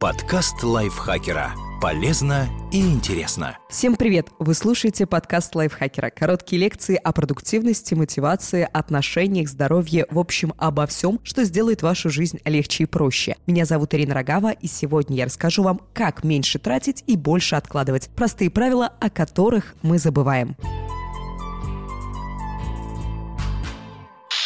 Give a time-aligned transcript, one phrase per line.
[0.00, 1.52] Подкаст лайфхакера.
[1.78, 3.58] Полезно и интересно.
[3.68, 4.28] Всем привет!
[4.38, 6.08] Вы слушаете подкаст лайфхакера.
[6.08, 12.38] Короткие лекции о продуктивности, мотивации, отношениях, здоровье, в общем, обо всем, что сделает вашу жизнь
[12.46, 13.36] легче и проще.
[13.46, 18.08] Меня зовут Ирина Рогава, и сегодня я расскажу вам, как меньше тратить и больше откладывать.
[18.16, 20.56] Простые правила, о которых мы забываем.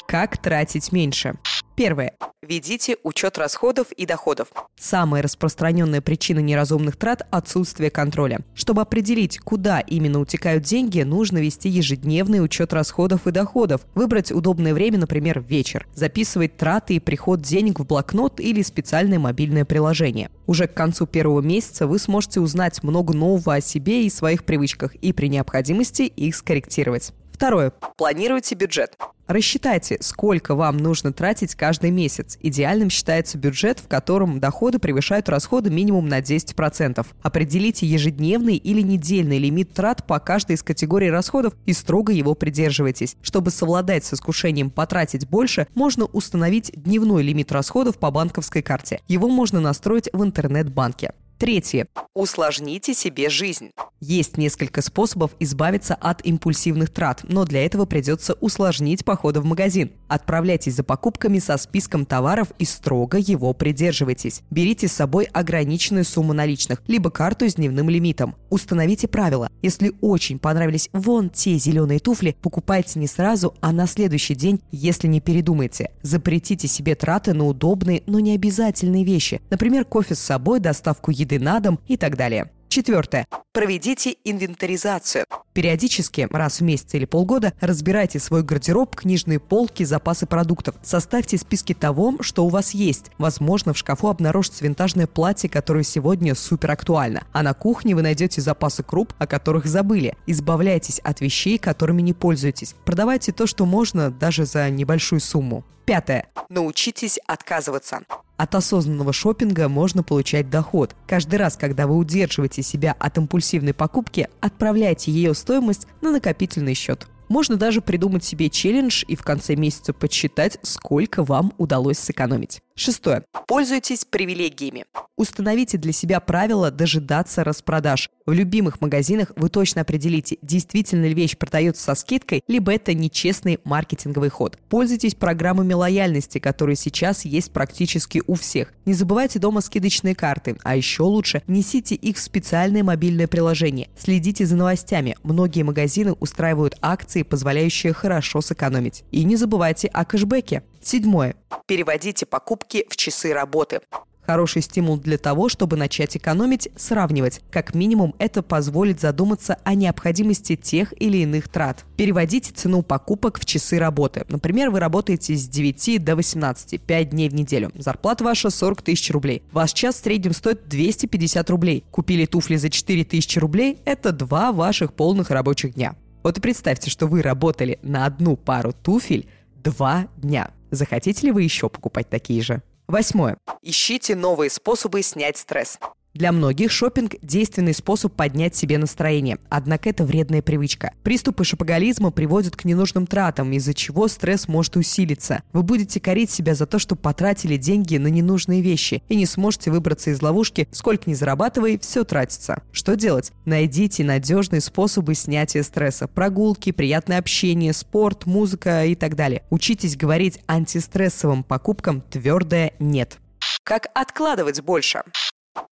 [0.08, 1.36] Как тратить меньше?
[1.76, 2.12] Первое.
[2.46, 4.48] Ведите учет расходов и доходов.
[4.78, 8.40] Самая распространенная причина неразумных трат– отсутствие контроля.
[8.54, 14.74] Чтобы определить, куда именно утекают деньги, нужно вести ежедневный учет расходов и доходов, выбрать удобное
[14.74, 20.30] время, например, вечер, записывать траты и приход денег в блокнот или специальное мобильное приложение.
[20.46, 24.94] Уже к концу первого месяца вы сможете узнать много нового о себе и своих привычках
[24.96, 27.12] и при необходимости их скорректировать.
[27.34, 27.72] Второе.
[27.96, 28.96] Планируйте бюджет.
[29.26, 32.38] Рассчитайте, сколько вам нужно тратить каждый месяц.
[32.40, 37.04] Идеальным считается бюджет, в котором доходы превышают расходы минимум на 10%.
[37.22, 43.16] Определите ежедневный или недельный лимит трат по каждой из категорий расходов и строго его придерживайтесь.
[43.20, 49.00] Чтобы совладать с искушением потратить больше, можно установить дневной лимит расходов по банковской карте.
[49.08, 51.12] Его можно настроить в интернет-банке.
[51.38, 51.88] Третье.
[52.14, 53.70] Усложните себе жизнь.
[54.00, 59.92] Есть несколько способов избавиться от импульсивных трат, но для этого придется усложнить походы в магазин.
[60.08, 64.42] Отправляйтесь за покупками со списком товаров и строго его придерживайтесь.
[64.50, 68.36] Берите с собой ограниченную сумму наличных, либо карту с дневным лимитом.
[68.50, 69.48] Установите правила.
[69.62, 75.08] Если очень понравились вон те зеленые туфли, покупайте не сразу, а на следующий день, если
[75.08, 75.90] не передумаете.
[76.02, 79.40] Запретите себе траты на удобные, но не обязательные вещи.
[79.50, 82.50] Например, кофе с собой, доставку еды еды на дом и так далее.
[82.74, 83.28] Четвертое.
[83.52, 85.26] Проведите инвентаризацию.
[85.52, 90.74] Периодически, раз в месяц или полгода, разбирайте свой гардероб, книжные полки, запасы продуктов.
[90.82, 93.12] Составьте списки того, что у вас есть.
[93.16, 97.22] Возможно, в шкафу обнаружится винтажное платье, которое сегодня супер актуально.
[97.32, 100.16] А на кухне вы найдете запасы круп, о которых забыли.
[100.26, 102.74] Избавляйтесь от вещей, которыми не пользуетесь.
[102.84, 105.64] Продавайте то, что можно, даже за небольшую сумму.
[105.84, 106.26] Пятое.
[106.48, 108.00] Научитесь отказываться.
[108.36, 110.96] От осознанного шопинга можно получать доход.
[111.06, 117.06] Каждый раз, когда вы удерживаете себя от импульсивной покупки, отправляйте ее стоимость на накопительный счет.
[117.28, 122.60] Можно даже придумать себе челлендж и в конце месяца подсчитать, сколько вам удалось сэкономить.
[122.76, 123.22] Шестое.
[123.46, 124.84] Пользуйтесь привилегиями.
[125.16, 128.10] Установите для себя правило дожидаться распродаж.
[128.26, 133.60] В любимых магазинах вы точно определите, действительно ли вещь продается со скидкой, либо это нечестный
[133.62, 134.58] маркетинговый ход.
[134.68, 138.72] Пользуйтесь программами лояльности, которые сейчас есть практически у всех.
[138.86, 143.88] Не забывайте дома скидочные карты, а еще лучше несите их в специальное мобильное приложение.
[143.96, 145.16] Следите за новостями.
[145.22, 149.04] Многие магазины устраивают акции, позволяющие хорошо сэкономить.
[149.12, 150.64] И не забывайте о кэшбэке.
[150.82, 151.36] Седьмое.
[151.66, 153.80] Переводите покупки в часы работы.
[154.26, 157.40] Хороший стимул для того, чтобы начать экономить, сравнивать.
[157.50, 161.84] Как минимум, это позволит задуматься о необходимости тех или иных трат.
[161.96, 164.24] Переводите цену покупок в часы работы.
[164.28, 167.70] Например, вы работаете с 9 до 18, 5 дней в неделю.
[167.74, 169.42] Зарплата ваша 40 тысяч рублей.
[169.52, 171.84] Ваш час в среднем стоит 250 рублей.
[171.90, 175.96] Купили туфли за 4 тысячи рублей– это два ваших полных рабочих дня.
[176.22, 179.28] Вот и представьте, что вы работали на одну пару туфель
[179.64, 180.52] два дня.
[180.70, 182.62] Захотите ли вы еще покупать такие же?
[182.86, 183.38] Восьмое.
[183.62, 185.78] Ищите новые способы снять стресс.
[186.14, 190.92] Для многих шопинг– действенный способ поднять себе настроение, однако это вредная привычка.
[191.02, 195.42] Приступы шопоголизма приводят к ненужным тратам, из-за чего стресс может усилиться.
[195.52, 199.72] Вы будете корить себя за то, что потратили деньги на ненужные вещи и не сможете
[199.72, 202.62] выбраться из ловушки, сколько ни зарабатывай, все тратится.
[202.70, 203.32] Что делать?
[203.44, 206.06] Найдите надежные способы снятия стресса.
[206.06, 209.42] Прогулки, приятное общение, спорт, музыка и так далее.
[209.50, 213.18] Учитесь говорить антистрессовым покупкам твердое «нет».
[213.64, 215.02] Как откладывать больше?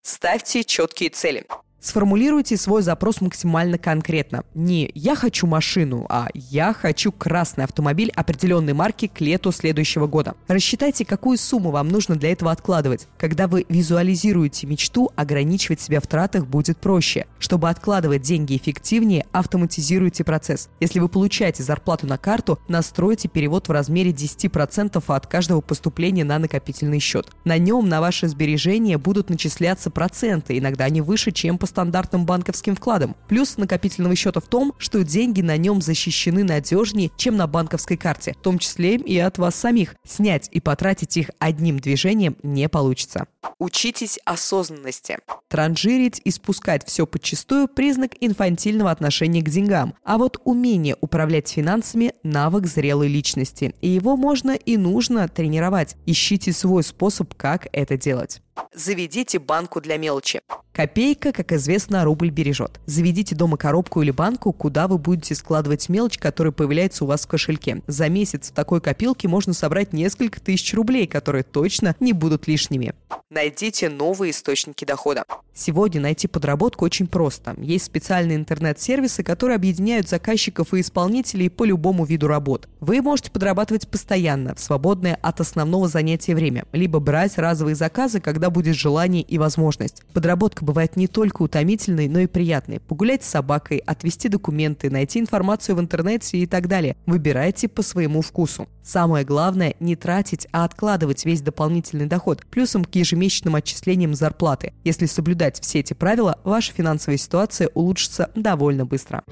[0.03, 1.47] Ставьте четкие цели.
[1.83, 4.45] Сформулируйте свой запрос максимально конкретно.
[4.55, 10.37] Не «я хочу машину», а «я хочу красный автомобиль определенной марки к лету следующего года».
[10.47, 13.09] Рассчитайте, какую сумму вам нужно для этого откладывать.
[13.19, 17.27] Когда вы визуализируете мечту, ограничивать себя в тратах будет проще.
[17.41, 20.69] Чтобы откладывать деньги эффективнее, автоматизируйте процесс.
[20.79, 26.39] Если вы получаете зарплату на карту, настройте перевод в размере 10% от каждого поступления на
[26.39, 27.27] накопительный счет.
[27.45, 32.77] На нем на ваши сбережения будут начисляться проценты, иногда они выше, чем по стандартным банковским
[32.77, 33.17] вкладом.
[33.29, 38.35] Плюс накопительного счета в том, что деньги на нем защищены надежнее, чем на банковской карте,
[38.39, 39.95] в том числе и от вас самих.
[40.07, 43.27] Снять и потратить их одним движением не получится.
[43.59, 45.19] Учитесь осознанности.
[45.49, 49.95] Транжирить и спускать все подчистую– признак инфантильного отношения к деньгам.
[50.05, 53.75] А вот умение управлять финансами– навык зрелой личности.
[53.81, 55.97] И его можно и нужно тренировать.
[56.07, 58.43] Ищите свой способ, как это делать.
[58.75, 60.41] Заведите банку для мелочи.
[60.73, 61.62] Копейка, как известно,
[62.05, 62.81] рубль бережет.
[62.87, 67.27] Заведите дома коробку или банку, куда вы будете складывать мелочь, которая появляется у вас в
[67.27, 67.83] кошельке.
[67.87, 72.95] За месяц в такой копилке можно собрать несколько тысяч рублей, которые точно не будут лишними.
[73.31, 75.25] Найдите новые источники дохода.
[75.55, 77.55] Сегодня найти подработку очень просто.
[77.59, 82.69] Есть специальные интернет-сервисы, которые объединяют заказчиков и исполнителей по любому виду работ.
[82.81, 88.51] Вы можете подрабатывать постоянно, в свободное от основного занятия время, либо брать разовые заказы, когда
[88.51, 90.03] будет желание и возможность.
[90.13, 92.81] Подработка бывает не только утомительной, но и приятной.
[92.81, 96.97] Погулять с собакой, отвести документы, найти информацию в интернете и так далее.
[97.05, 98.69] Выбирайте по своему вкусу.
[98.83, 104.73] Самое главное– не тратить, а откладывать весь дополнительный доход, плюсом к ежемесячным отчислениям зарплаты.
[104.83, 109.23] Если соблюдать все эти правила, ваша финансовая ситуация улучшится довольно быстро.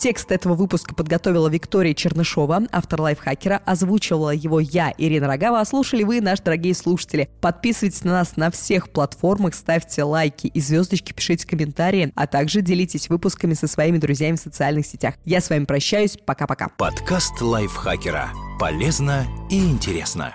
[0.00, 3.60] Текст этого выпуска подготовила Виктория Чернышова, автор лайфхакера.
[3.66, 7.28] Озвучивала его я, Ирина Рогава, а слушали вы, наши дорогие слушатели.
[7.42, 13.10] Подписывайтесь на нас на всех платформах, ставьте лайки и звездочки, пишите комментарии, а также делитесь
[13.10, 15.16] выпусками со своими друзьями в социальных сетях.
[15.26, 16.16] Я с вами прощаюсь.
[16.24, 16.68] Пока-пока.
[16.78, 18.30] Подкаст лайфхакера.
[18.58, 20.34] Полезно и интересно.